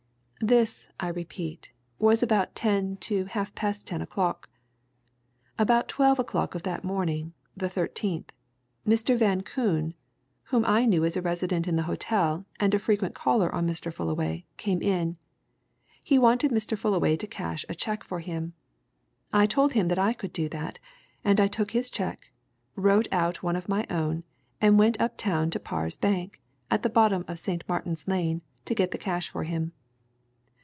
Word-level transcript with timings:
"This, 0.43 0.87
I 0.99 1.09
repeat, 1.09 1.71
was 1.99 2.23
about 2.23 2.55
ten 2.55 2.97
to 3.01 3.25
half 3.25 3.53
past 3.53 3.85
ten 3.85 4.01
o'clock. 4.01 4.49
About 5.59 5.87
twelve 5.87 6.17
o'clock 6.17 6.55
of 6.55 6.63
that 6.63 6.83
morning, 6.83 7.33
the 7.55 7.69
13th, 7.69 8.29
Mr. 8.83 9.15
Van 9.15 9.41
Koon, 9.41 9.93
whom 10.45 10.65
I 10.65 10.85
knew 10.87 11.05
as 11.05 11.15
a 11.15 11.21
resident 11.21 11.67
in 11.67 11.75
the 11.75 11.83
hotel, 11.83 12.43
and 12.59 12.73
a 12.73 12.79
frequent 12.79 13.13
caller 13.13 13.53
on 13.53 13.67
Mr. 13.67 13.93
Fullaway, 13.93 14.43
came 14.57 14.81
in. 14.81 15.17
He 16.01 16.17
wanted 16.17 16.49
Mr. 16.49 16.75
Fullaway 16.75 17.17
to 17.17 17.27
cash 17.27 17.63
a 17.69 17.75
cheque 17.75 18.03
for 18.03 18.19
him. 18.19 18.53
I 19.31 19.45
told 19.45 19.73
him 19.73 19.89
that 19.89 19.99
I 19.99 20.11
could 20.11 20.33
do 20.33 20.49
that, 20.49 20.79
and 21.23 21.39
I 21.39 21.47
took 21.47 21.69
his 21.69 21.91
cheque, 21.91 22.31
wrote 22.75 23.07
out 23.11 23.43
one 23.43 23.55
of 23.55 23.69
my 23.69 23.85
own 23.91 24.23
and 24.59 24.79
went 24.79 24.99
up 24.99 25.17
town 25.17 25.51
to 25.51 25.59
Parr's 25.59 25.97
Bank, 25.97 26.41
at 26.71 26.81
the 26.81 26.89
bottom 26.89 27.25
of 27.27 27.37
St. 27.37 27.63
Martin's 27.69 28.07
Lane, 28.07 28.41
to 28.65 28.73
get 28.73 28.89
the 28.89 28.97
cash 28.97 29.29
for 29.29 29.43
him. 29.43 29.73